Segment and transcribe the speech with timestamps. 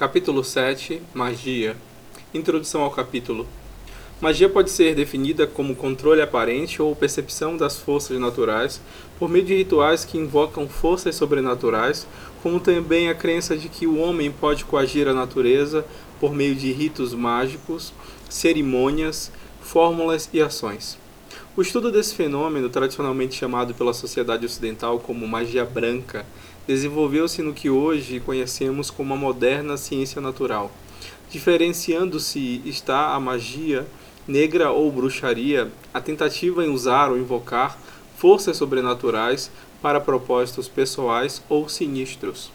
[0.00, 1.76] Capítulo 7 Magia
[2.32, 3.46] Introdução ao capítulo
[4.18, 8.80] Magia pode ser definida como controle aparente ou percepção das forças naturais
[9.18, 12.06] por meio de rituais que invocam forças sobrenaturais,
[12.42, 15.84] como também a crença de que o homem pode coagir a natureza
[16.18, 17.92] por meio de ritos mágicos,
[18.26, 19.30] cerimônias,
[19.60, 20.96] fórmulas e ações.
[21.54, 26.24] O estudo desse fenômeno, tradicionalmente chamado pela sociedade ocidental como magia branca,
[26.66, 30.70] desenvolveu-se no que hoje conhecemos como a moderna ciência natural.
[31.30, 33.86] Diferenciando-se está a magia
[34.26, 37.78] negra ou bruxaria, a tentativa em usar ou invocar
[38.16, 39.50] forças sobrenaturais
[39.80, 42.52] para propósitos pessoais ou sinistros.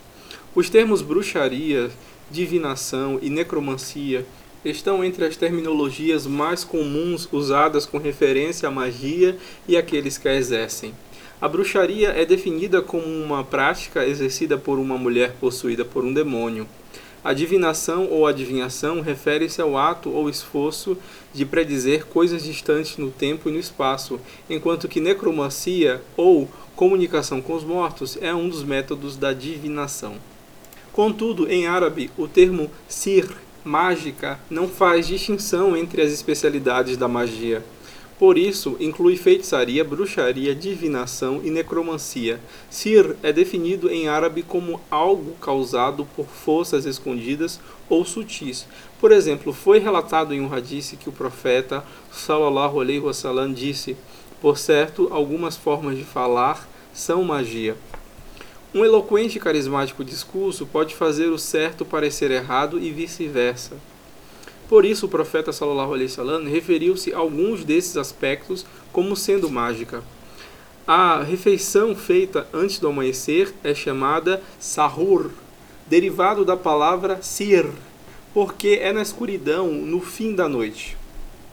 [0.54, 1.92] Os termos bruxaria,
[2.30, 4.26] divinação e necromancia
[4.64, 10.36] estão entre as terminologias mais comuns usadas com referência à magia e àqueles que a
[10.36, 10.94] exercem.
[11.42, 16.66] A bruxaria é definida como uma prática exercida por uma mulher possuída por um demônio.
[17.22, 20.98] A divinação ou adivinhação refere-se ao ato ou esforço
[21.34, 24.18] de predizer coisas distantes no tempo e no espaço,
[24.50, 30.16] enquanto que necromancia ou comunicação com os mortos é um dos métodos da divinação.
[30.94, 33.28] Contudo, em árabe, o termo sir,
[33.62, 37.62] mágica, não faz distinção entre as especialidades da magia.
[38.18, 42.40] Por isso, inclui feitiçaria, bruxaria, divinação e necromancia.
[42.70, 48.66] Sir é definido em árabe como algo causado por forças escondidas ou sutis.
[49.02, 53.98] Por exemplo, foi relatado em um hadith que o profeta sallallahu alaihi wasallam disse:
[54.42, 57.76] "Por certo, algumas formas de falar são magia."
[58.74, 63.76] Um eloquente e carismático discurso pode fazer o certo parecer errado e vice-versa.
[64.68, 70.04] Por isso, o profeta sallallahu alaihi wasallam referiu-se a alguns desses aspectos como sendo mágica.
[70.88, 75.32] A refeição feita antes do amanhecer é chamada sahur,
[75.88, 77.68] derivado da palavra sir,
[78.34, 80.98] porque é na escuridão, no fim da noite.